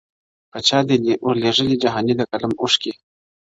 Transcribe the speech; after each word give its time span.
په 0.51 0.59
چا 0.67 0.77
دي 0.87 0.97
ورلېږلي 1.25 1.75
جهاني 1.83 2.13
د 2.17 2.21
قلم 2.31 2.51
اوښکي- 2.61 2.93